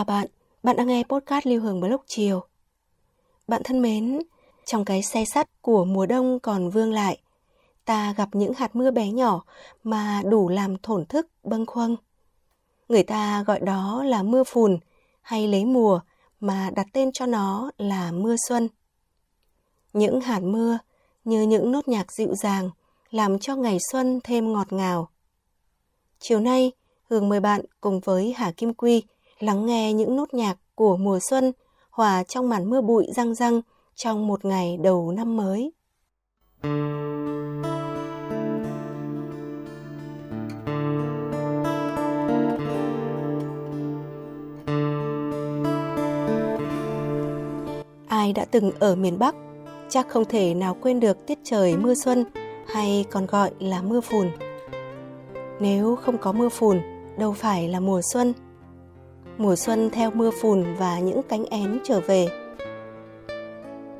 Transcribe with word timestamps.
Chào 0.00 0.04
bạn, 0.04 0.26
bạn 0.62 0.76
đang 0.76 0.86
nghe 0.86 1.02
podcast 1.08 1.46
Lưu 1.46 1.60
Hương 1.60 1.80
Blog 1.80 2.00
chiều. 2.06 2.40
Bạn 3.48 3.62
thân 3.64 3.82
mến, 3.82 4.22
trong 4.64 4.84
cái 4.84 5.02
xe 5.02 5.24
sắt 5.34 5.62
của 5.62 5.84
mùa 5.84 6.06
đông 6.06 6.38
còn 6.40 6.70
vương 6.70 6.92
lại, 6.92 7.18
ta 7.84 8.14
gặp 8.16 8.28
những 8.32 8.52
hạt 8.54 8.76
mưa 8.76 8.90
bé 8.90 9.10
nhỏ 9.10 9.44
mà 9.82 10.22
đủ 10.24 10.48
làm 10.48 10.78
thổn 10.78 11.06
thức 11.06 11.26
bâng 11.42 11.66
khuâng. 11.66 11.96
Người 12.88 13.02
ta 13.02 13.44
gọi 13.46 13.60
đó 13.60 14.04
là 14.04 14.22
mưa 14.22 14.44
phùn 14.44 14.78
hay 15.20 15.48
lấy 15.48 15.64
mùa 15.64 16.00
mà 16.40 16.70
đặt 16.74 16.86
tên 16.92 17.12
cho 17.12 17.26
nó 17.26 17.70
là 17.78 18.12
mưa 18.12 18.36
xuân. 18.48 18.68
Những 19.92 20.20
hạt 20.20 20.42
mưa 20.42 20.78
như 21.24 21.42
những 21.42 21.72
nốt 21.72 21.88
nhạc 21.88 22.12
dịu 22.12 22.34
dàng 22.34 22.70
làm 23.10 23.38
cho 23.38 23.56
ngày 23.56 23.78
xuân 23.92 24.20
thêm 24.24 24.52
ngọt 24.52 24.72
ngào. 24.72 25.08
Chiều 26.18 26.40
nay, 26.40 26.72
Hương 27.10 27.28
mời 27.28 27.40
bạn 27.40 27.60
cùng 27.80 28.00
với 28.00 28.32
Hà 28.36 28.52
Kim 28.52 28.74
Quy 28.74 29.02
lắng 29.40 29.66
nghe 29.66 29.92
những 29.92 30.16
nốt 30.16 30.34
nhạc 30.34 30.56
của 30.74 30.96
mùa 30.96 31.18
xuân 31.20 31.52
hòa 31.90 32.24
trong 32.24 32.48
màn 32.48 32.70
mưa 32.70 32.80
bụi 32.80 33.06
răng 33.14 33.34
răng 33.34 33.60
trong 33.94 34.26
một 34.26 34.44
ngày 34.44 34.76
đầu 34.82 35.12
năm 35.12 35.36
mới. 35.36 35.72
Ai 48.08 48.32
đã 48.32 48.44
từng 48.50 48.70
ở 48.78 48.96
miền 48.96 49.18
Bắc 49.18 49.34
chắc 49.88 50.08
không 50.08 50.24
thể 50.24 50.54
nào 50.54 50.76
quên 50.80 51.00
được 51.00 51.26
tiết 51.26 51.38
trời 51.44 51.76
mưa 51.76 51.94
xuân 51.94 52.24
hay 52.66 53.04
còn 53.10 53.26
gọi 53.26 53.50
là 53.58 53.82
mưa 53.82 54.00
phùn. 54.00 54.30
Nếu 55.60 55.96
không 55.96 56.18
có 56.18 56.32
mưa 56.32 56.48
phùn, 56.48 56.80
đâu 57.18 57.32
phải 57.32 57.68
là 57.68 57.80
mùa 57.80 58.00
xuân. 58.12 58.32
Mùa 59.40 59.56
xuân 59.56 59.90
theo 59.90 60.10
mưa 60.10 60.30
phùn 60.30 60.64
và 60.78 60.98
những 60.98 61.20
cánh 61.28 61.44
én 61.44 61.78
trở 61.84 62.00
về. 62.00 62.28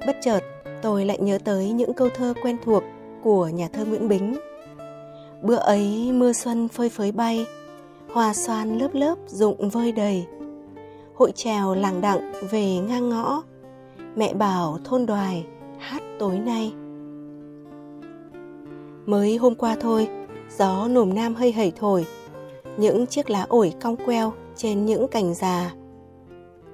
Bất 0.07 0.17
chợt, 0.23 0.41
tôi 0.83 1.05
lại 1.05 1.19
nhớ 1.21 1.39
tới 1.45 1.71
những 1.71 1.93
câu 1.93 2.09
thơ 2.15 2.35
quen 2.43 2.57
thuộc 2.65 2.83
của 3.23 3.49
nhà 3.49 3.69
thơ 3.73 3.85
Nguyễn 3.85 4.09
Bính. 4.09 4.37
Bữa 5.43 5.57
ấy 5.57 6.13
mưa 6.13 6.33
xuân 6.33 6.69
phơi 6.69 6.89
phới 6.89 7.13
bay, 7.13 7.47
hoa 8.13 8.35
xoan 8.35 8.79
lớp 8.79 8.89
lớp 8.93 9.15
rụng 9.27 9.69
vơi 9.69 9.93
đầy. 9.93 10.27
Hội 11.15 11.33
trèo 11.33 11.75
làng 11.75 12.01
đặng 12.01 12.33
về 12.51 12.75
ngang 12.75 13.09
ngõ, 13.09 13.43
mẹ 14.17 14.35
bảo 14.35 14.79
thôn 14.85 15.07
đoài 15.07 15.47
hát 15.79 16.03
tối 16.19 16.39
nay. 16.39 16.73
Mới 19.07 19.37
hôm 19.37 19.55
qua 19.55 19.77
thôi, 19.81 20.09
gió 20.59 20.89
nồm 20.89 21.15
nam 21.15 21.35
hơi 21.35 21.53
hẩy 21.53 21.73
thổi, 21.77 22.07
những 22.77 23.07
chiếc 23.07 23.31
lá 23.31 23.47
ổi 23.49 23.73
cong 23.83 23.97
queo 23.97 24.33
trên 24.63 24.87
những 24.87 25.09
cành 25.09 25.35
già. 25.35 25.75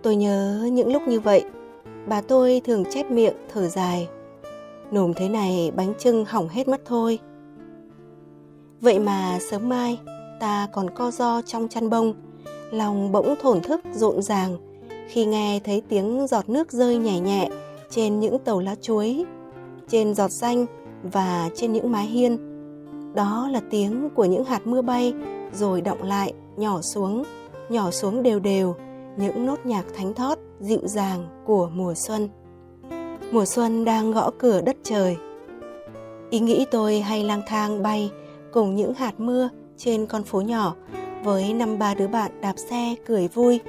Tôi 0.03 0.17
nhớ 0.17 0.69
những 0.73 0.93
lúc 0.93 1.03
như 1.09 1.21
vậy, 1.21 1.45
bà 2.07 2.21
tôi 2.21 2.61
thường 2.65 2.85
chép 2.91 3.11
miệng 3.11 3.35
thở 3.53 3.69
dài. 3.69 4.09
Nồm 4.91 5.15
thế 5.15 5.29
này 5.29 5.73
bánh 5.77 5.95
trưng 5.99 6.25
hỏng 6.25 6.49
hết 6.49 6.69
mất 6.69 6.81
thôi. 6.85 7.19
Vậy 8.81 8.99
mà 8.99 9.39
sớm 9.51 9.69
mai, 9.69 9.99
ta 10.41 10.69
còn 10.73 10.91
co 10.91 11.11
do 11.11 11.43
trong 11.43 11.69
chăn 11.69 11.91
bông, 11.91 12.15
lòng 12.71 13.13
bỗng 13.13 13.35
thổn 13.43 13.61
thức 13.61 13.81
rộn 13.95 14.23
ràng 14.23 14.57
khi 15.09 15.25
nghe 15.25 15.61
thấy 15.65 15.83
tiếng 15.89 16.27
giọt 16.27 16.49
nước 16.49 16.73
rơi 16.73 16.97
nhẹ 16.97 17.21
nhẹ 17.21 17.49
trên 17.91 18.21
những 18.21 18.39
tàu 18.39 18.61
lá 18.61 18.75
chuối, 18.75 19.25
trên 19.89 20.15
giọt 20.15 20.33
xanh 20.33 20.67
và 21.03 21.51
trên 21.55 21.73
những 21.73 21.93
mái 21.93 22.07
hiên. 22.07 22.39
Đó 23.15 23.49
là 23.53 23.61
tiếng 23.71 24.11
của 24.15 24.25
những 24.25 24.45
hạt 24.45 24.67
mưa 24.67 24.83
bay 24.83 25.15
rồi 25.55 25.81
động 25.81 26.03
lại, 26.03 26.33
nhỏ 26.57 26.81
xuống, 26.81 27.25
nhỏ 27.69 27.91
xuống 27.91 28.23
đều 28.23 28.41
đều, 28.41 28.75
những 29.17 29.47
nốt 29.47 29.67
nhạc 29.67 29.85
thánh 29.97 30.15
thót 30.15 30.39
dịu 30.61 30.81
dàng 30.85 31.45
của 31.47 31.71
mùa 31.75 31.95
xuân. 31.95 32.29
Mùa 33.31 33.45
xuân 33.45 33.85
đang 33.85 34.13
gõ 34.13 34.31
cửa 34.39 34.61
đất 34.61 34.77
trời. 34.83 35.17
Ý 36.31 36.41
nghĩ 36.41 36.67
tôi 36.71 37.01
hay 37.01 37.25
lang 37.25 37.43
thang 37.47 37.83
bay 37.83 38.11
cùng 38.53 38.77
những 38.77 38.95
hạt 38.95 39.21
mưa 39.21 39.49
trên 39.77 40.07
con 40.07 40.23
phố 40.23 40.41
nhỏ 40.41 40.75
với 41.25 41.53
năm 41.53 41.79
ba 41.79 41.95
đứa 41.95 42.07
bạn 42.07 42.41
đạp 42.41 42.55
xe 42.59 42.95
cười 43.07 43.29
vui. 43.29 43.61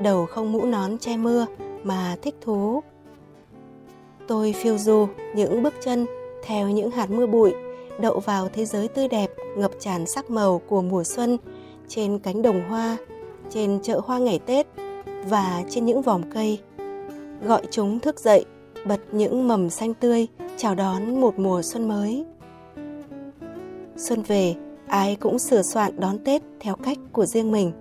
Đầu 0.00 0.26
không 0.26 0.52
mũ 0.52 0.64
nón 0.64 0.98
che 0.98 1.16
mưa 1.16 1.46
mà 1.82 2.16
thích 2.22 2.34
thú 2.40 2.82
Tôi 4.26 4.52
phiêu 4.52 4.78
du 4.78 5.06
những 5.34 5.62
bước 5.62 5.74
chân 5.80 6.06
theo 6.44 6.68
những 6.68 6.90
hạt 6.90 7.10
mưa 7.10 7.26
bụi 7.26 7.52
đậu 7.98 8.20
vào 8.20 8.48
thế 8.48 8.64
giới 8.64 8.88
tươi 8.88 9.08
đẹp 9.08 9.30
ngập 9.56 9.70
tràn 9.80 10.06
sắc 10.06 10.30
màu 10.30 10.58
của 10.68 10.82
mùa 10.82 11.04
xuân 11.04 11.38
trên 11.88 12.18
cánh 12.18 12.42
đồng 12.42 12.62
hoa, 12.68 12.96
trên 13.50 13.80
chợ 13.82 14.00
hoa 14.04 14.18
ngày 14.18 14.38
Tết 14.46 14.66
và 15.28 15.62
trên 15.68 15.86
những 15.86 16.02
vòm 16.02 16.22
cây. 16.34 16.60
Gọi 17.42 17.62
chúng 17.70 17.98
thức 17.98 18.20
dậy, 18.20 18.44
bật 18.86 19.00
những 19.12 19.48
mầm 19.48 19.70
xanh 19.70 19.94
tươi 19.94 20.26
chào 20.56 20.74
đón 20.74 21.20
một 21.20 21.38
mùa 21.38 21.62
xuân 21.62 21.88
mới. 21.88 22.24
Xuân 23.96 24.22
về, 24.22 24.54
ai 24.86 25.16
cũng 25.16 25.38
sửa 25.38 25.62
soạn 25.62 26.00
đón 26.00 26.18
Tết 26.24 26.42
theo 26.60 26.76
cách 26.76 26.98
của 27.12 27.26
riêng 27.26 27.52
mình. 27.52 27.72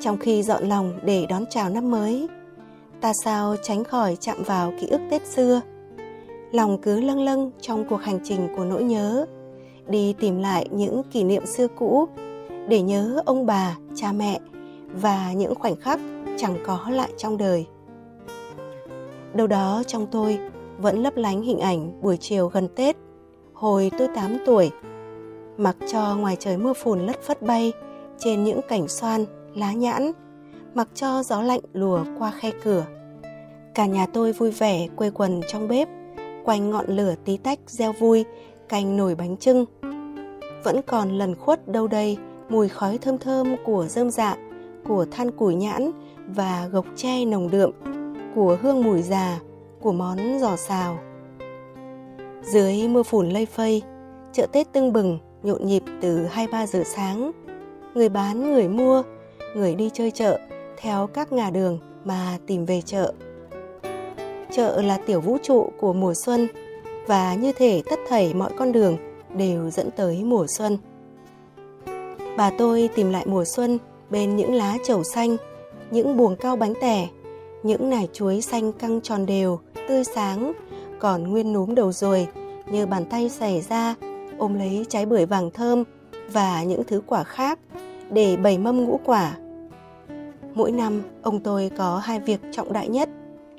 Trong 0.00 0.18
khi 0.18 0.42
dọn 0.42 0.68
lòng 0.68 0.98
để 1.04 1.26
đón 1.28 1.44
chào 1.50 1.68
năm 1.68 1.90
mới, 1.90 2.28
ta 3.00 3.12
sao 3.24 3.56
tránh 3.62 3.84
khỏi 3.84 4.16
chạm 4.20 4.42
vào 4.42 4.72
ký 4.80 4.86
ức 4.86 5.00
Tết 5.10 5.26
xưa. 5.26 5.60
Lòng 6.52 6.78
cứ 6.82 7.00
lâng 7.00 7.20
lâng 7.20 7.50
trong 7.60 7.84
cuộc 7.88 7.96
hành 7.96 8.20
trình 8.24 8.48
của 8.56 8.64
nỗi 8.64 8.82
nhớ, 8.82 9.26
đi 9.88 10.14
tìm 10.20 10.38
lại 10.38 10.68
những 10.70 11.02
kỷ 11.12 11.24
niệm 11.24 11.46
xưa 11.46 11.68
cũ 11.68 12.08
để 12.70 12.82
nhớ 12.82 13.22
ông 13.26 13.46
bà, 13.46 13.76
cha 13.94 14.12
mẹ 14.12 14.40
và 14.94 15.32
những 15.32 15.54
khoảnh 15.54 15.76
khắc 15.76 16.00
chẳng 16.36 16.56
có 16.66 16.86
lại 16.90 17.10
trong 17.16 17.38
đời. 17.38 17.66
Đâu 19.34 19.46
đó 19.46 19.82
trong 19.86 20.06
tôi 20.06 20.38
vẫn 20.78 21.02
lấp 21.02 21.16
lánh 21.16 21.42
hình 21.42 21.58
ảnh 21.58 22.00
buổi 22.02 22.16
chiều 22.16 22.48
gần 22.48 22.68
Tết, 22.76 22.96
hồi 23.52 23.90
tôi 23.98 24.08
8 24.14 24.36
tuổi, 24.46 24.70
mặc 25.56 25.76
cho 25.92 26.16
ngoài 26.16 26.36
trời 26.40 26.56
mưa 26.56 26.72
phùn 26.72 27.00
lất 27.00 27.22
phất 27.22 27.42
bay 27.42 27.72
trên 28.18 28.44
những 28.44 28.60
cảnh 28.68 28.88
xoan, 28.88 29.24
lá 29.54 29.72
nhãn, 29.72 30.12
mặc 30.74 30.88
cho 30.94 31.22
gió 31.22 31.42
lạnh 31.42 31.60
lùa 31.72 32.04
qua 32.18 32.30
khe 32.30 32.50
cửa. 32.64 32.84
Cả 33.74 33.86
nhà 33.86 34.06
tôi 34.06 34.32
vui 34.32 34.50
vẻ 34.50 34.88
quây 34.96 35.10
quần 35.10 35.40
trong 35.48 35.68
bếp, 35.68 35.88
quanh 36.44 36.70
ngọn 36.70 36.86
lửa 36.88 37.14
tí 37.24 37.36
tách 37.36 37.58
reo 37.66 37.92
vui, 37.92 38.24
canh 38.68 38.96
nồi 38.96 39.14
bánh 39.14 39.36
trưng. 39.36 39.64
Vẫn 40.64 40.80
còn 40.86 41.18
lần 41.18 41.34
khuất 41.34 41.68
đâu 41.68 41.86
đây 41.86 42.18
mùi 42.50 42.68
khói 42.68 42.98
thơm 42.98 43.18
thơm 43.18 43.56
của 43.64 43.86
rơm 43.88 44.10
dạ, 44.10 44.36
của 44.88 45.06
than 45.10 45.30
củi 45.30 45.54
nhãn 45.54 45.90
và 46.26 46.68
gộc 46.72 46.86
tre 46.96 47.24
nồng 47.24 47.50
đượm, 47.50 47.70
của 48.34 48.58
hương 48.62 48.82
mùi 48.82 49.02
già, 49.02 49.40
của 49.80 49.92
món 49.92 50.38
giò 50.40 50.56
xào. 50.56 50.98
Dưới 52.42 52.88
mưa 52.88 53.02
phùn 53.02 53.28
lây 53.28 53.46
phây, 53.46 53.82
chợ 54.32 54.46
Tết 54.52 54.72
tưng 54.72 54.92
bừng, 54.92 55.18
nhộn 55.42 55.66
nhịp 55.66 55.82
từ 56.00 56.26
2-3 56.26 56.66
giờ 56.66 56.82
sáng. 56.86 57.32
Người 57.94 58.08
bán, 58.08 58.52
người 58.52 58.68
mua, 58.68 59.02
người 59.54 59.74
đi 59.74 59.90
chơi 59.94 60.10
chợ 60.10 60.38
theo 60.76 61.06
các 61.06 61.32
ngả 61.32 61.50
đường 61.50 61.78
mà 62.04 62.38
tìm 62.46 62.64
về 62.64 62.80
chợ. 62.80 63.12
Chợ 64.52 64.82
là 64.82 64.98
tiểu 65.06 65.20
vũ 65.20 65.38
trụ 65.42 65.70
của 65.80 65.92
mùa 65.92 66.14
xuân 66.14 66.48
và 67.06 67.34
như 67.34 67.52
thể 67.52 67.82
tất 67.90 67.98
thảy 68.08 68.34
mọi 68.34 68.50
con 68.58 68.72
đường 68.72 68.96
đều 69.36 69.70
dẫn 69.70 69.90
tới 69.96 70.24
mùa 70.24 70.46
xuân 70.48 70.78
và 72.40 72.50
tôi 72.50 72.90
tìm 72.94 73.10
lại 73.10 73.26
mùa 73.26 73.44
xuân 73.44 73.78
bên 74.10 74.36
những 74.36 74.54
lá 74.54 74.76
trầu 74.84 75.04
xanh, 75.04 75.36
những 75.90 76.16
buồng 76.16 76.36
cao 76.36 76.56
bánh 76.56 76.74
tẻ, 76.80 77.08
những 77.62 77.90
nải 77.90 78.08
chuối 78.12 78.40
xanh 78.40 78.72
căng 78.72 79.00
tròn 79.00 79.26
đều, 79.26 79.58
tươi 79.88 80.04
sáng, 80.04 80.52
còn 80.98 81.30
nguyên 81.30 81.52
núm 81.52 81.74
đầu 81.74 81.92
rồi 81.92 82.28
như 82.66 82.86
bàn 82.86 83.04
tay 83.04 83.28
xẻ 83.28 83.60
ra 83.60 83.94
ôm 84.38 84.58
lấy 84.58 84.86
trái 84.88 85.06
bưởi 85.06 85.26
vàng 85.26 85.50
thơm 85.50 85.84
và 86.32 86.62
những 86.62 86.84
thứ 86.84 87.02
quả 87.06 87.24
khác 87.24 87.58
để 88.10 88.36
bày 88.36 88.58
mâm 88.58 88.84
ngũ 88.84 89.00
quả. 89.04 89.36
Mỗi 90.54 90.72
năm, 90.72 91.02
ông 91.22 91.40
tôi 91.40 91.70
có 91.76 91.98
hai 91.98 92.20
việc 92.20 92.40
trọng 92.52 92.72
đại 92.72 92.88
nhất 92.88 93.08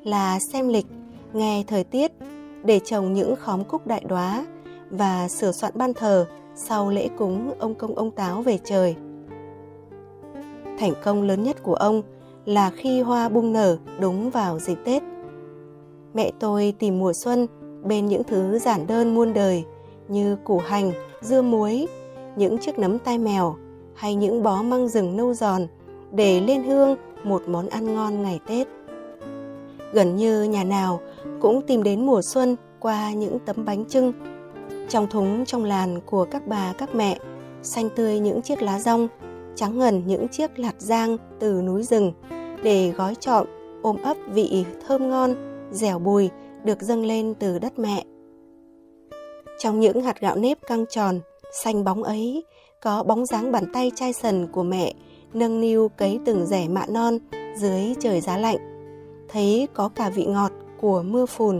là 0.03 0.39
xem 0.53 0.67
lịch, 0.67 0.85
nghe 1.33 1.63
thời 1.67 1.83
tiết 1.83 2.11
để 2.63 2.79
trồng 2.79 3.13
những 3.13 3.35
khóm 3.35 3.63
cúc 3.63 3.87
đại 3.87 4.03
đóa 4.07 4.45
và 4.89 5.27
sửa 5.27 5.51
soạn 5.51 5.71
ban 5.75 5.93
thờ 5.93 6.25
sau 6.55 6.89
lễ 6.89 7.09
cúng 7.17 7.53
ông 7.59 7.75
công 7.75 7.95
ông 7.95 8.11
táo 8.11 8.41
về 8.41 8.59
trời. 8.63 8.95
Thành 10.79 10.93
công 11.03 11.21
lớn 11.21 11.43
nhất 11.43 11.63
của 11.63 11.75
ông 11.75 12.01
là 12.45 12.69
khi 12.69 13.01
hoa 13.01 13.29
bung 13.29 13.53
nở 13.53 13.77
đúng 13.99 14.29
vào 14.29 14.59
dịp 14.59 14.77
Tết. 14.85 15.03
Mẹ 16.13 16.31
tôi 16.39 16.73
tìm 16.79 16.99
mùa 16.99 17.13
xuân 17.13 17.47
bên 17.83 18.05
những 18.05 18.23
thứ 18.23 18.59
giản 18.59 18.87
đơn 18.87 19.15
muôn 19.15 19.33
đời 19.33 19.63
như 20.07 20.37
củ 20.43 20.57
hành, 20.57 20.91
dưa 21.21 21.41
muối, 21.41 21.87
những 22.35 22.57
chiếc 22.57 22.79
nấm 22.79 22.99
tai 22.99 23.17
mèo 23.17 23.55
hay 23.95 24.15
những 24.15 24.43
bó 24.43 24.61
măng 24.61 24.87
rừng 24.87 25.17
nâu 25.17 25.33
giòn 25.33 25.67
để 26.11 26.41
lên 26.41 26.63
hương 26.63 26.95
một 27.23 27.41
món 27.47 27.69
ăn 27.69 27.93
ngon 27.93 28.23
ngày 28.23 28.39
Tết. 28.47 28.67
Gần 29.93 30.15
như 30.15 30.43
nhà 30.43 30.63
nào 30.63 30.99
cũng 31.41 31.61
tìm 31.61 31.83
đến 31.83 32.05
mùa 32.05 32.21
xuân 32.21 32.55
qua 32.79 33.13
những 33.13 33.39
tấm 33.45 33.65
bánh 33.65 33.85
trưng. 33.85 34.13
Trong 34.91 35.07
thúng 35.07 35.45
trong 35.45 35.63
làn 35.63 35.99
của 36.05 36.25
các 36.25 36.47
bà 36.47 36.73
các 36.77 36.95
mẹ, 36.95 37.19
xanh 37.63 37.89
tươi 37.95 38.19
những 38.19 38.41
chiếc 38.41 38.61
lá 38.61 38.79
rong, 38.79 39.07
trắng 39.55 39.79
ngần 39.79 40.03
những 40.07 40.27
chiếc 40.27 40.59
lạt 40.59 40.75
giang 40.77 41.17
từ 41.39 41.61
núi 41.61 41.83
rừng 41.83 42.13
để 42.63 42.91
gói 42.91 43.15
trọn 43.15 43.47
ôm 43.81 43.97
ấp 44.03 44.17
vị 44.33 44.65
thơm 44.87 45.09
ngon, 45.09 45.35
dẻo 45.71 45.99
bùi 45.99 46.29
được 46.63 46.81
dâng 46.81 47.05
lên 47.05 47.33
từ 47.39 47.59
đất 47.59 47.79
mẹ. 47.79 48.03
Trong 49.59 49.79
những 49.79 50.01
hạt 50.01 50.19
gạo 50.19 50.35
nếp 50.35 50.57
căng 50.67 50.85
tròn, 50.89 51.19
xanh 51.63 51.83
bóng 51.83 52.03
ấy, 52.03 52.43
có 52.81 53.03
bóng 53.03 53.25
dáng 53.25 53.51
bàn 53.51 53.63
tay 53.73 53.91
chai 53.95 54.13
sần 54.13 54.47
của 54.47 54.63
mẹ 54.63 54.93
nâng 55.33 55.61
niu 55.61 55.89
cấy 55.89 56.19
từng 56.25 56.45
rẻ 56.45 56.67
mạ 56.67 56.85
non 56.89 57.17
dưới 57.57 57.95
trời 57.99 58.21
giá 58.21 58.37
lạnh. 58.37 58.57
Thấy 59.29 59.67
có 59.73 59.89
cả 59.89 60.09
vị 60.09 60.25
ngọt 60.25 60.51
của 60.81 61.03
mưa 61.03 61.25
phùn. 61.25 61.57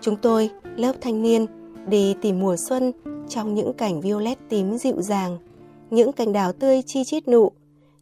Chúng 0.00 0.16
tôi, 0.16 0.50
lớp 0.76 0.92
thanh 1.00 1.22
niên, 1.22 1.46
đi 1.86 2.14
tìm 2.20 2.40
mùa 2.40 2.56
xuân 2.56 2.92
trong 3.28 3.54
những 3.54 3.72
cảnh 3.72 4.00
violet 4.00 4.38
tím 4.48 4.76
dịu 4.76 5.02
dàng, 5.02 5.38
những 5.90 6.12
cành 6.12 6.32
đào 6.32 6.52
tươi 6.52 6.82
chi 6.86 7.04
chít 7.04 7.28
nụ, 7.28 7.50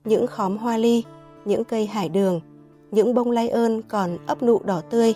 những 0.05 0.27
khóm 0.27 0.57
hoa 0.57 0.77
ly, 0.77 1.03
những 1.45 1.65
cây 1.65 1.87
hải 1.87 2.09
đường, 2.09 2.41
những 2.91 3.15
bông 3.15 3.31
lai 3.31 3.49
ơn 3.49 3.83
còn 3.83 4.19
ấp 4.27 4.43
nụ 4.43 4.61
đỏ 4.65 4.81
tươi, 4.91 5.15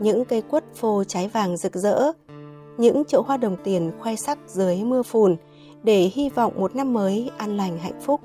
những 0.00 0.24
cây 0.24 0.42
quất 0.42 0.64
phô 0.74 1.04
trái 1.04 1.28
vàng 1.28 1.56
rực 1.56 1.74
rỡ, 1.74 2.12
những 2.78 3.04
chậu 3.04 3.22
hoa 3.22 3.36
đồng 3.36 3.56
tiền 3.64 3.92
khoe 4.00 4.16
sắc 4.16 4.38
dưới 4.46 4.82
mưa 4.84 5.02
phùn 5.02 5.36
để 5.82 6.10
hy 6.14 6.28
vọng 6.28 6.52
một 6.56 6.76
năm 6.76 6.92
mới 6.92 7.30
an 7.36 7.56
lành 7.56 7.78
hạnh 7.78 8.00
phúc. 8.00 8.20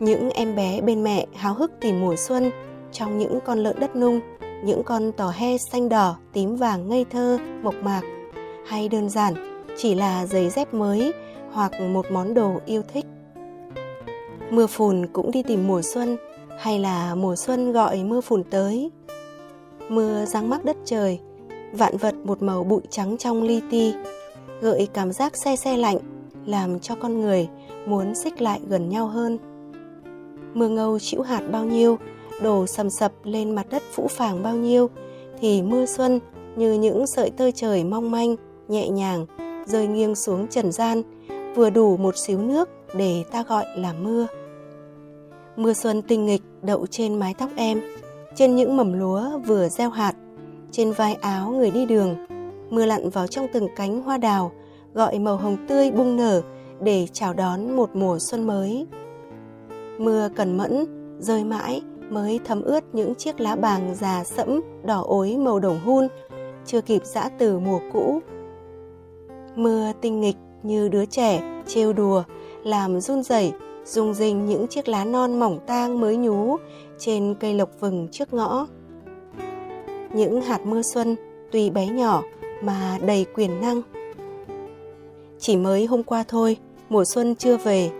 Những 0.00 0.30
em 0.30 0.56
bé 0.56 0.80
bên 0.80 1.02
mẹ 1.02 1.26
háo 1.34 1.54
hức 1.54 1.72
tìm 1.80 2.00
mùa 2.00 2.16
xuân 2.16 2.50
trong 2.92 3.18
những 3.18 3.38
con 3.44 3.58
lợn 3.58 3.80
đất 3.80 3.96
nung, 3.96 4.20
những 4.62 4.82
con 4.82 5.12
tò 5.12 5.32
he 5.34 5.58
xanh 5.58 5.88
đỏ, 5.88 6.16
tím 6.32 6.56
vàng 6.56 6.88
ngây 6.88 7.04
thơ, 7.10 7.38
mộc 7.62 7.74
mạc, 7.82 8.02
hay 8.66 8.88
đơn 8.88 9.08
giản 9.08 9.34
chỉ 9.76 9.94
là 9.94 10.26
giày 10.26 10.50
dép 10.50 10.74
mới 10.74 11.12
hoặc 11.52 11.72
một 11.80 12.06
món 12.12 12.34
đồ 12.34 12.60
yêu 12.66 12.82
thích. 12.92 13.06
Mưa 14.50 14.66
phùn 14.66 15.06
cũng 15.12 15.30
đi 15.30 15.42
tìm 15.42 15.68
mùa 15.68 15.82
xuân 15.82 16.16
hay 16.58 16.78
là 16.78 17.14
mùa 17.14 17.36
xuân 17.36 17.72
gọi 17.72 18.04
mưa 18.04 18.20
phùn 18.20 18.44
tới. 18.44 18.90
Mưa 19.88 20.24
giăng 20.24 20.50
mắc 20.50 20.64
đất 20.64 20.76
trời, 20.84 21.20
vạn 21.72 21.96
vật 21.96 22.14
một 22.24 22.42
màu 22.42 22.64
bụi 22.64 22.80
trắng 22.90 23.16
trong 23.16 23.42
li 23.42 23.60
ti, 23.70 23.94
gợi 24.60 24.88
cảm 24.92 25.12
giác 25.12 25.36
xe 25.36 25.56
xe 25.56 25.76
lạnh, 25.76 25.98
làm 26.46 26.80
cho 26.80 26.94
con 26.94 27.20
người 27.20 27.48
muốn 27.86 28.14
xích 28.14 28.42
lại 28.42 28.60
gần 28.68 28.88
nhau 28.88 29.06
hơn. 29.06 29.38
Mưa 30.54 30.68
ngâu 30.68 30.98
chịu 30.98 31.22
hạt 31.22 31.42
bao 31.52 31.64
nhiêu, 31.64 31.98
đổ 32.42 32.66
sầm 32.66 32.90
sập 32.90 33.12
lên 33.24 33.54
mặt 33.54 33.66
đất 33.70 33.82
phũ 33.92 34.08
phàng 34.08 34.42
bao 34.42 34.56
nhiêu, 34.56 34.90
thì 35.40 35.62
mưa 35.62 35.86
xuân 35.86 36.20
như 36.56 36.72
những 36.72 37.06
sợi 37.06 37.30
tơ 37.30 37.50
trời 37.50 37.84
mong 37.84 38.10
manh, 38.10 38.36
nhẹ 38.68 38.88
nhàng, 38.88 39.26
rơi 39.66 39.86
nghiêng 39.86 40.14
xuống 40.14 40.48
trần 40.48 40.72
gian, 40.72 41.02
vừa 41.54 41.70
đủ 41.70 41.96
một 41.96 42.16
xíu 42.16 42.38
nước 42.38 42.68
để 42.94 43.24
ta 43.30 43.44
gọi 43.48 43.64
là 43.76 43.92
mưa. 43.92 44.26
Mưa 45.56 45.72
xuân 45.72 46.02
tinh 46.02 46.26
nghịch 46.26 46.42
đậu 46.62 46.86
trên 46.86 47.18
mái 47.18 47.34
tóc 47.38 47.50
em, 47.56 47.80
trên 48.34 48.56
những 48.56 48.76
mầm 48.76 48.92
lúa 48.92 49.38
vừa 49.46 49.68
gieo 49.68 49.90
hạt, 49.90 50.14
trên 50.70 50.92
vai 50.92 51.14
áo 51.14 51.50
người 51.50 51.70
đi 51.70 51.86
đường. 51.86 52.16
Mưa 52.70 52.84
lặn 52.84 53.10
vào 53.10 53.26
trong 53.26 53.46
từng 53.52 53.68
cánh 53.76 54.02
hoa 54.02 54.18
đào, 54.18 54.52
gọi 54.94 55.18
màu 55.18 55.36
hồng 55.36 55.56
tươi 55.68 55.90
bung 55.90 56.16
nở 56.16 56.42
để 56.80 57.06
chào 57.12 57.34
đón 57.34 57.76
một 57.76 57.90
mùa 57.96 58.18
xuân 58.18 58.46
mới. 58.46 58.86
Mưa 59.98 60.28
cần 60.36 60.56
mẫn, 60.56 60.86
rơi 61.20 61.44
mãi 61.44 61.82
mới 62.12 62.40
thấm 62.44 62.62
ướt 62.62 62.84
những 62.92 63.14
chiếc 63.14 63.40
lá 63.40 63.56
bàng 63.56 63.94
già 63.94 64.24
sẫm 64.24 64.60
đỏ 64.84 65.04
ối 65.06 65.36
màu 65.36 65.60
đồng 65.60 65.80
hun, 65.84 66.08
chưa 66.66 66.80
kịp 66.80 67.04
dã 67.04 67.28
từ 67.38 67.58
mùa 67.58 67.80
cũ. 67.92 68.20
Mưa 69.56 69.92
tinh 70.00 70.20
nghịch 70.20 70.36
như 70.62 70.88
đứa 70.88 71.04
trẻ 71.04 71.62
trêu 71.66 71.92
đùa, 71.92 72.22
làm 72.64 73.00
run 73.00 73.22
rẩy 73.22 73.52
rung 73.84 74.14
rinh 74.14 74.46
những 74.46 74.66
chiếc 74.68 74.88
lá 74.88 75.04
non 75.04 75.40
mỏng 75.40 75.58
tang 75.66 76.00
mới 76.00 76.16
nhú 76.16 76.56
trên 76.98 77.34
cây 77.40 77.54
lộc 77.54 77.70
vừng 77.80 78.08
trước 78.08 78.34
ngõ. 78.34 78.66
Những 80.14 80.40
hạt 80.40 80.66
mưa 80.66 80.82
xuân 80.82 81.16
tuy 81.52 81.70
bé 81.70 81.86
nhỏ 81.86 82.22
mà 82.62 82.98
đầy 83.06 83.26
quyền 83.34 83.60
năng. 83.60 83.82
Chỉ 85.38 85.56
mới 85.56 85.86
hôm 85.86 86.02
qua 86.02 86.24
thôi, 86.28 86.56
mùa 86.88 87.04
xuân 87.04 87.34
chưa 87.34 87.56
về, 87.56 87.90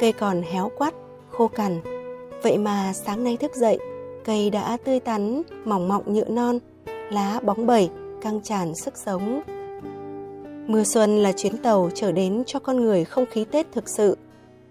cây 0.00 0.12
còn 0.12 0.42
héo 0.42 0.70
quắt, 0.78 0.94
khô 1.30 1.48
cằn. 1.48 1.93
Vậy 2.44 2.58
mà 2.58 2.92
sáng 2.92 3.24
nay 3.24 3.36
thức 3.36 3.54
dậy, 3.54 3.78
cây 4.24 4.50
đã 4.50 4.76
tươi 4.84 5.00
tắn, 5.00 5.42
mỏng 5.64 5.88
mọng 5.88 6.14
nhựa 6.14 6.28
non, 6.28 6.58
lá 7.10 7.40
bóng 7.40 7.66
bẩy, 7.66 7.90
căng 8.20 8.40
tràn 8.40 8.74
sức 8.74 8.96
sống. 8.96 9.42
Mưa 10.66 10.84
xuân 10.84 11.18
là 11.18 11.32
chuyến 11.32 11.56
tàu 11.56 11.90
trở 11.94 12.12
đến 12.12 12.42
cho 12.46 12.58
con 12.58 12.76
người 12.76 13.04
không 13.04 13.24
khí 13.30 13.44
Tết 13.44 13.72
thực 13.72 13.88
sự, 13.88 14.16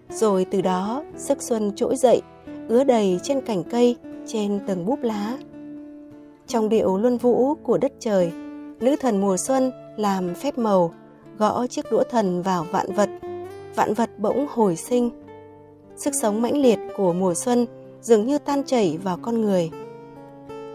rồi 0.09 0.45
từ 0.51 0.61
đó 0.61 1.03
sức 1.17 1.43
xuân 1.43 1.71
trỗi 1.75 1.95
dậy, 1.95 2.21
ứa 2.67 2.83
đầy 2.83 3.19
trên 3.23 3.41
cành 3.41 3.63
cây, 3.63 3.95
trên 4.27 4.59
từng 4.67 4.85
búp 4.85 4.99
lá. 5.01 5.37
Trong 6.47 6.69
điệu 6.69 6.97
luân 6.97 7.17
vũ 7.17 7.55
của 7.55 7.77
đất 7.77 7.93
trời, 7.99 8.31
nữ 8.79 8.95
thần 8.99 9.21
mùa 9.21 9.37
xuân 9.37 9.71
làm 9.97 10.33
phép 10.33 10.57
màu, 10.57 10.93
gõ 11.37 11.67
chiếc 11.67 11.85
đũa 11.91 12.03
thần 12.03 12.41
vào 12.41 12.65
vạn 12.71 12.93
vật, 12.93 13.09
vạn 13.75 13.93
vật 13.93 14.09
bỗng 14.17 14.47
hồi 14.49 14.75
sinh. 14.75 15.09
Sức 15.95 16.13
sống 16.21 16.41
mãnh 16.41 16.57
liệt 16.57 16.79
của 16.97 17.13
mùa 17.13 17.33
xuân 17.33 17.65
dường 18.01 18.25
như 18.25 18.37
tan 18.37 18.63
chảy 18.63 18.99
vào 19.03 19.17
con 19.21 19.41
người. 19.41 19.69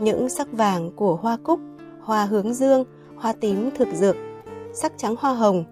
Những 0.00 0.28
sắc 0.28 0.52
vàng 0.52 0.90
của 0.96 1.16
hoa 1.16 1.36
cúc, 1.42 1.60
hoa 2.00 2.24
hướng 2.24 2.54
dương, 2.54 2.84
hoa 3.16 3.32
tím 3.32 3.70
thực 3.76 3.88
dược, 3.94 4.16
sắc 4.72 4.92
trắng 4.96 5.14
hoa 5.18 5.34
hồng, 5.34 5.64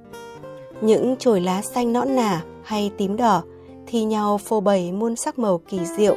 những 0.80 1.16
chồi 1.18 1.40
lá 1.40 1.62
xanh 1.62 1.92
nõn 1.92 2.16
nà 2.16 2.44
hay 2.64 2.90
tím 2.98 3.16
đỏ 3.16 3.42
thi 3.86 4.04
nhau 4.04 4.38
phô 4.38 4.60
bày 4.60 4.92
muôn 4.92 5.16
sắc 5.16 5.38
màu 5.38 5.58
kỳ 5.58 5.78
diệu. 5.96 6.16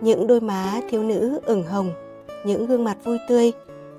Những 0.00 0.26
đôi 0.26 0.40
má 0.40 0.80
thiếu 0.90 1.02
nữ 1.02 1.40
ửng 1.46 1.62
hồng, 1.62 1.90
những 2.46 2.66
gương 2.66 2.84
mặt 2.84 2.96
vui 3.04 3.18
tươi, 3.28 3.52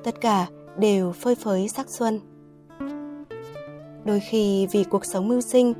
tất 0.03 0.21
cả 0.21 0.47
đều 0.77 1.11
phơi 1.11 1.35
phới 1.35 1.67
sắc 1.69 1.89
xuân. 1.89 2.19
Đôi 4.05 4.19
khi 4.29 4.67
vì 4.71 4.83
cuộc 4.83 5.05
sống 5.05 5.27
mưu 5.27 5.41
sinh, 5.41 5.73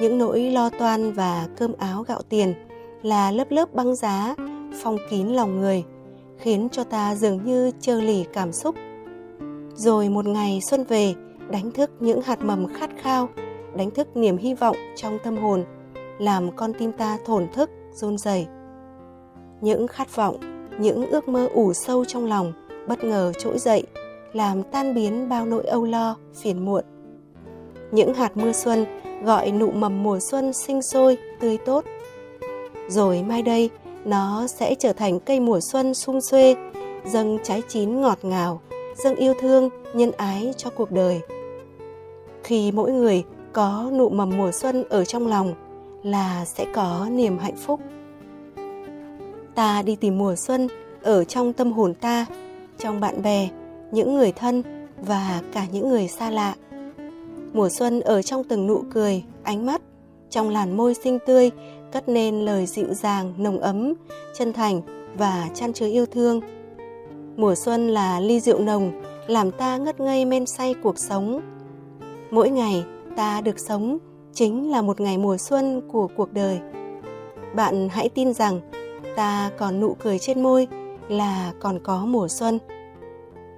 những 0.00 0.18
nỗi 0.18 0.40
lo 0.40 0.70
toan 0.70 1.12
và 1.12 1.48
cơm 1.56 1.72
áo 1.78 2.02
gạo 2.02 2.22
tiền 2.28 2.54
là 3.02 3.30
lớp 3.30 3.50
lớp 3.50 3.74
băng 3.74 3.96
giá 3.96 4.34
phong 4.82 4.98
kín 5.10 5.26
lòng 5.26 5.60
người, 5.60 5.84
khiến 6.38 6.68
cho 6.72 6.84
ta 6.84 7.14
dường 7.14 7.44
như 7.44 7.70
trơ 7.80 8.00
lì 8.00 8.24
cảm 8.32 8.52
xúc. 8.52 8.74
Rồi 9.74 10.08
một 10.08 10.26
ngày 10.26 10.60
xuân 10.70 10.84
về, 10.84 11.14
đánh 11.50 11.70
thức 11.70 11.90
những 12.00 12.20
hạt 12.22 12.44
mầm 12.44 12.74
khát 12.74 12.90
khao, 13.02 13.28
đánh 13.76 13.90
thức 13.90 14.16
niềm 14.16 14.36
hy 14.36 14.54
vọng 14.54 14.76
trong 14.96 15.18
tâm 15.24 15.36
hồn– 15.36 15.64
làm 16.18 16.56
con 16.56 16.72
tim 16.72 16.92
ta 16.92 17.18
thổn 17.24 17.46
thức, 17.52 17.70
run 17.92 18.18
rẩy. 18.18 18.46
Những 19.60 19.86
khát 19.86 20.16
vọng, 20.16 20.36
những 20.78 21.06
ước 21.06 21.28
mơ 21.28 21.48
ủ 21.54 21.72
sâu 21.72 22.04
trong 22.04 22.26
lòng 22.26 22.52
bất 22.88 23.04
ngờ 23.04 23.32
trỗi 23.38 23.58
dậy, 23.58 23.86
làm 24.32 24.62
tan 24.62 24.94
biến 24.94 25.28
bao 25.28 25.46
nỗi 25.46 25.64
âu 25.64 25.84
lo, 25.84 26.16
phiền 26.34 26.64
muộn. 26.64 26.84
Những 27.90 28.14
hạt 28.14 28.36
mưa 28.36 28.52
xuân 28.52 28.84
gọi 29.24 29.50
nụ 29.50 29.70
mầm 29.70 30.02
mùa 30.02 30.18
xuân 30.20 30.52
sinh 30.52 30.82
sôi, 30.82 31.18
tươi 31.40 31.58
tốt. 31.58 31.84
Rồi 32.88 33.22
mai 33.22 33.42
đây, 33.42 33.70
nó 34.04 34.46
sẽ 34.46 34.74
trở 34.74 34.92
thành 34.92 35.20
cây 35.20 35.40
mùa 35.40 35.60
xuân 35.60 35.94
sung 35.94 36.20
xuê, 36.20 36.56
dâng 37.04 37.38
trái 37.42 37.62
chín 37.68 38.00
ngọt 38.00 38.18
ngào, 38.22 38.60
dâng 39.04 39.16
yêu 39.16 39.34
thương, 39.40 39.68
nhân 39.94 40.10
ái 40.16 40.54
cho 40.56 40.70
cuộc 40.70 40.90
đời. 40.90 41.20
Khi 42.44 42.72
mỗi 42.72 42.92
người 42.92 43.24
có 43.52 43.90
nụ 43.92 44.08
mầm 44.08 44.36
mùa 44.36 44.52
xuân 44.52 44.84
ở 44.88 45.04
trong 45.04 45.26
lòng, 45.26 45.54
là 46.02 46.44
sẽ 46.44 46.66
có 46.74 47.06
niềm 47.10 47.38
hạnh 47.38 47.56
phúc 47.56 47.80
ta 49.56 49.82
đi 49.82 49.96
tìm 49.96 50.18
mùa 50.18 50.36
xuân 50.36 50.68
ở 51.02 51.24
trong 51.24 51.52
tâm 51.52 51.72
hồn 51.72 51.94
ta 51.94 52.26
trong 52.78 53.00
bạn 53.00 53.22
bè 53.22 53.48
những 53.92 54.14
người 54.14 54.32
thân 54.32 54.62
và 54.98 55.42
cả 55.52 55.66
những 55.72 55.88
người 55.88 56.08
xa 56.08 56.30
lạ 56.30 56.54
mùa 57.56 57.68
xuân 57.68 58.00
ở 58.00 58.22
trong 58.22 58.44
từng 58.44 58.66
nụ 58.66 58.82
cười 58.92 59.24
ánh 59.42 59.66
mắt 59.66 59.82
trong 60.30 60.48
làn 60.48 60.76
môi 60.76 60.94
xinh 60.94 61.18
tươi 61.26 61.50
cất 61.92 62.08
nên 62.08 62.40
lời 62.40 62.66
dịu 62.66 62.94
dàng 62.94 63.34
nồng 63.38 63.58
ấm 63.58 63.94
chân 64.38 64.52
thành 64.52 64.80
và 65.18 65.48
chan 65.54 65.72
chứa 65.72 65.86
yêu 65.86 66.06
thương 66.06 66.40
Mùa 67.36 67.54
xuân 67.54 67.88
là 67.88 68.20
ly 68.20 68.40
rượu 68.40 68.58
nồng, 68.58 69.02
làm 69.26 69.50
ta 69.50 69.76
ngất 69.76 70.00
ngây 70.00 70.24
men 70.24 70.46
say 70.46 70.74
cuộc 70.82 70.98
sống. 70.98 71.40
Mỗi 72.30 72.50
ngày 72.50 72.84
ta 73.16 73.40
được 73.40 73.58
sống 73.58 73.98
chính 74.32 74.70
là 74.70 74.82
một 74.82 75.00
ngày 75.00 75.18
mùa 75.18 75.36
xuân 75.36 75.80
của 75.88 76.08
cuộc 76.16 76.32
đời. 76.32 76.58
Bạn 77.54 77.88
hãy 77.88 78.08
tin 78.08 78.32
rằng 78.34 78.60
ta 79.16 79.50
còn 79.58 79.80
nụ 79.80 79.94
cười 79.94 80.18
trên 80.18 80.42
môi 80.42 80.68
là 81.08 81.52
còn 81.60 81.78
có 81.78 82.06
mùa 82.06 82.28
xuân. 82.28 82.58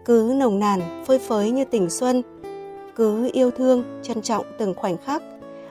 Cứ 0.04 0.32
nồng 0.36 0.58
nàn 0.58 1.04
phơi 1.06 1.18
phới 1.18 1.50
như 1.50 1.64
tình 1.64 1.90
xuân, 1.90 2.22
cứ 2.98 3.30
yêu 3.32 3.50
thương, 3.50 3.84
trân 4.02 4.22
trọng 4.22 4.46
từng 4.58 4.74
khoảnh 4.74 4.96
khắc, 4.96 5.22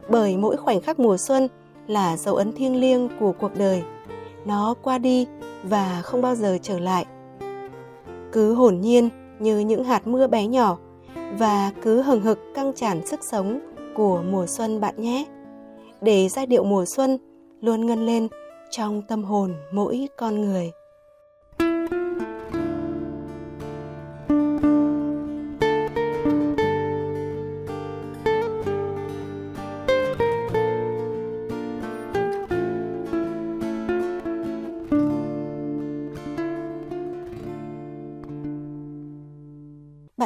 bởi 0.10 0.38
mỗi 0.38 0.58
khoảnh 0.58 0.82
khắc 0.82 1.00
mùa 1.00 1.18
xuân 1.18 1.48
là 1.88 2.18
dấu 2.18 2.36
ấn 2.36 2.54
thiêng 2.54 2.76
liêng 2.76 3.10
của 3.20 3.32
cuộc 3.32 3.52
đời. 3.58 3.84
Nó 4.46 4.74
qua 4.82 4.98
đi 4.98 5.28
và 5.64 6.02
không 6.04 6.22
bao 6.22 6.36
giờ 6.36 6.58
trở 6.62 6.80
lại. 6.80 7.06
Cứ 8.32 8.54
hồn 8.54 8.82
nhiên 8.82 9.10
như 9.40 9.60
những 9.60 9.84
hạt 9.84 10.08
mưa 10.08 10.28
bé 10.28 10.48
nhỏ 10.48 10.78
và 11.40 11.72
cứ 11.82 12.02
hừng 12.02 12.22
hực 12.22 12.40
căng 12.56 12.74
tràn 12.74 13.08
sức 13.08 13.24
sống 13.24 13.60
của 13.96 14.22
mùa 14.32 14.46
xuân 14.48 14.80
bạn 14.80 14.96
nhé. 14.98 15.26
Để 16.02 16.30
giai 16.30 16.46
điệu 16.46 16.64
mùa 16.64 16.86
xuân 16.86 17.18
luôn 17.62 17.86
ngân 17.86 18.06
lên 18.06 18.28
trong 18.70 19.02
tâm 19.02 19.24
hồn 19.24 19.54
mỗi 19.72 20.08
con 20.18 20.42
người. 20.42 20.72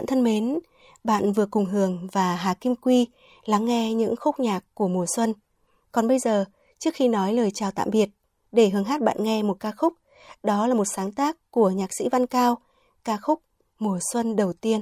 Bạn 0.01 0.08
thân 0.08 0.24
mến, 0.24 0.60
bạn 1.03 1.34
vừa 1.34 1.46
cùng 1.46 1.65
Hường 1.65 2.08
và 2.12 2.36
Hà 2.36 2.53
Kim 2.53 2.75
Quy 2.75 3.08
lắng 3.46 3.65
nghe 3.65 3.93
những 3.93 4.15
khúc 4.15 4.39
nhạc 4.39 4.63
của 4.74 4.88
mùa 4.88 5.05
xuân. 5.15 5.34
Còn 5.91 6.08
bây 6.08 6.20
giờ, 6.20 6.46
trước 6.79 6.93
khi 6.93 7.08
nói 7.08 7.34
lời 7.34 7.51
chào 7.53 7.72
tạm 7.72 7.89
biệt, 7.91 8.10
để 8.51 8.70
Hương 8.70 8.84
hát 8.84 9.01
bạn 9.01 9.17
nghe 9.20 9.43
một 9.43 9.58
ca 9.60 9.72
khúc. 9.77 9.93
Đó 10.43 10.67
là 10.67 10.74
một 10.74 10.86
sáng 10.86 11.12
tác 11.12 11.38
của 11.51 11.70
nhạc 11.70 11.89
sĩ 11.93 12.10
Văn 12.12 12.27
Cao, 12.27 12.58
ca 13.03 13.17
khúc 13.17 13.41
Mùa 13.79 14.00
xuân 14.13 14.36
đầu 14.36 14.53
tiên. 14.53 14.81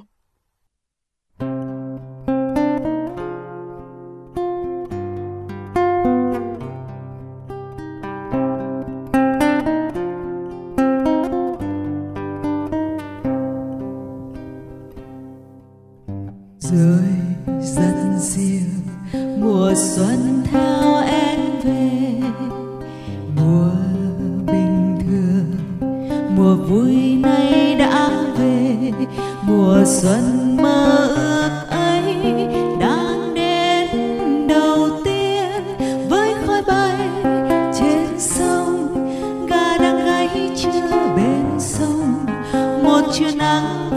Chưa 43.14 43.32
nắng. 43.32 43.89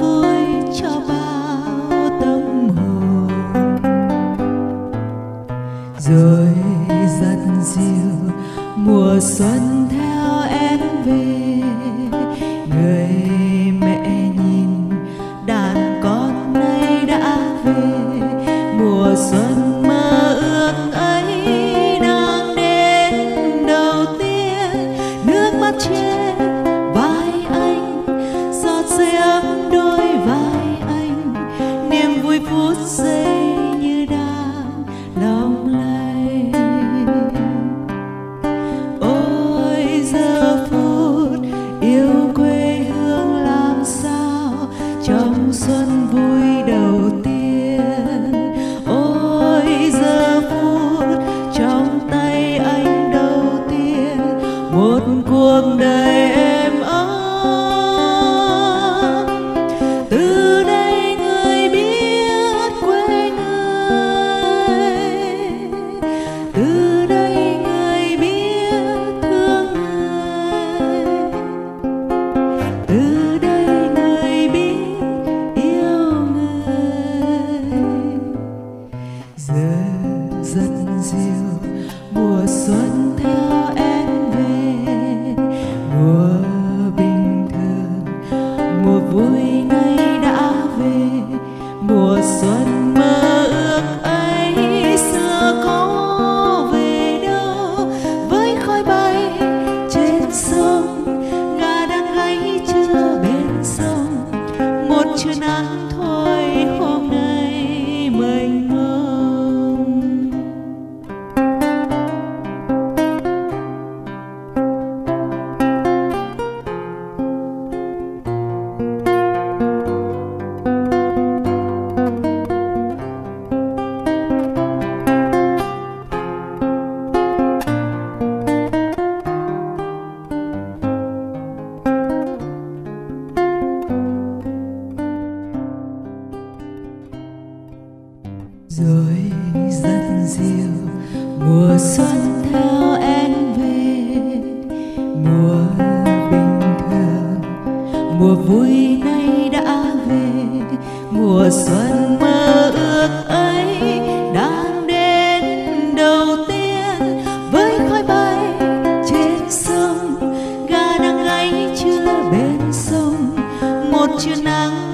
Một 164.06 164.16
trưa 164.21 164.35
nắng 164.42 164.92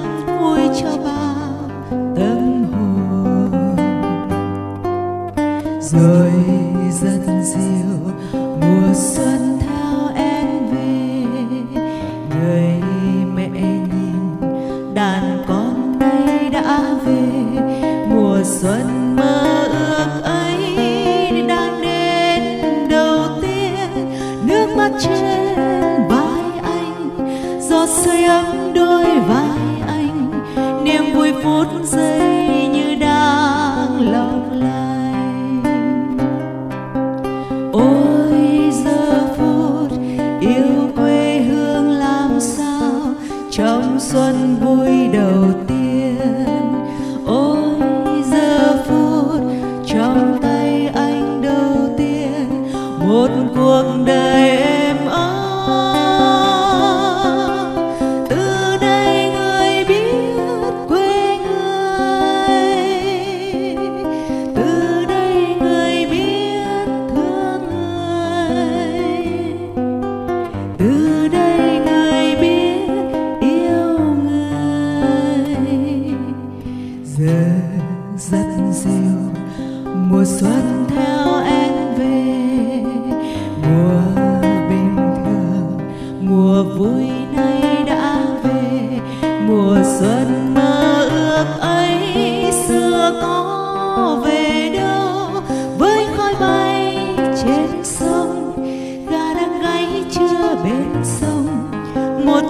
phút 31.43 31.67
giây. 31.83 32.38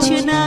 Krishna. 0.10 0.39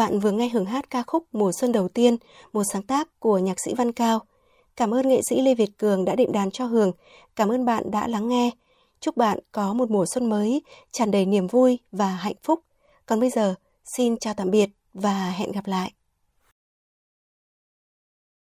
Bạn 0.00 0.20
vừa 0.20 0.30
nghe 0.30 0.48
hưởng 0.48 0.64
hát 0.64 0.90
ca 0.90 1.02
khúc 1.02 1.24
Mùa 1.32 1.52
xuân 1.52 1.72
đầu 1.72 1.88
tiên, 1.88 2.16
một 2.52 2.62
sáng 2.72 2.82
tác 2.82 3.08
của 3.18 3.38
nhạc 3.38 3.60
sĩ 3.60 3.74
Văn 3.74 3.92
Cao. 3.92 4.20
Cảm 4.76 4.94
ơn 4.94 5.08
nghệ 5.08 5.20
sĩ 5.22 5.40
Lê 5.40 5.54
Việt 5.54 5.78
Cường 5.78 6.04
đã 6.04 6.14
định 6.14 6.32
đàn 6.32 6.50
cho 6.50 6.64
Hường. 6.64 6.92
Cảm 7.36 7.48
ơn 7.48 7.64
bạn 7.64 7.90
đã 7.90 8.08
lắng 8.08 8.28
nghe. 8.28 8.50
Chúc 9.00 9.16
bạn 9.16 9.38
có 9.52 9.72
một 9.72 9.90
mùa 9.90 10.06
xuân 10.06 10.28
mới 10.28 10.62
tràn 10.92 11.10
đầy 11.10 11.26
niềm 11.26 11.46
vui 11.46 11.78
và 11.92 12.08
hạnh 12.08 12.34
phúc. 12.42 12.60
Còn 13.06 13.20
bây 13.20 13.30
giờ, 13.30 13.54
xin 13.84 14.16
chào 14.16 14.34
tạm 14.34 14.50
biệt 14.50 14.70
và 14.94 15.30
hẹn 15.30 15.52
gặp 15.52 15.66
lại. 15.66 15.92